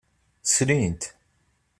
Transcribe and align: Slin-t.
Slin-t. 0.53 1.03